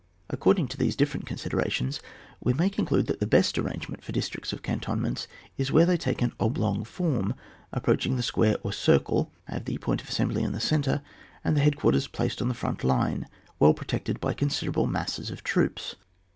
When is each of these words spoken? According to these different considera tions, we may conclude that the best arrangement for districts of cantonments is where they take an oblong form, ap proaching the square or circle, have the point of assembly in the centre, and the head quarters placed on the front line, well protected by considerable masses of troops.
According 0.31 0.67
to 0.69 0.77
these 0.77 0.95
different 0.95 1.27
considera 1.27 1.69
tions, 1.69 1.99
we 2.39 2.53
may 2.53 2.71
conclude 2.71 3.05
that 3.05 3.19
the 3.19 3.27
best 3.27 3.55
arrangement 3.59 4.03
for 4.03 4.11
districts 4.11 4.51
of 4.51 4.63
cantonments 4.63 5.27
is 5.59 5.71
where 5.71 5.85
they 5.85 5.95
take 5.95 6.23
an 6.23 6.33
oblong 6.39 6.83
form, 6.83 7.35
ap 7.71 7.83
proaching 7.85 8.15
the 8.17 8.23
square 8.23 8.57
or 8.63 8.73
circle, 8.73 9.31
have 9.45 9.65
the 9.65 9.77
point 9.77 10.01
of 10.01 10.09
assembly 10.09 10.41
in 10.41 10.53
the 10.53 10.59
centre, 10.59 11.03
and 11.43 11.55
the 11.55 11.61
head 11.61 11.75
quarters 11.77 12.07
placed 12.07 12.41
on 12.41 12.47
the 12.47 12.55
front 12.55 12.83
line, 12.83 13.27
well 13.59 13.75
protected 13.75 14.19
by 14.19 14.33
considerable 14.33 14.87
masses 14.87 15.29
of 15.29 15.43
troops. 15.43 15.95